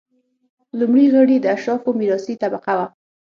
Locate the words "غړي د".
1.15-1.45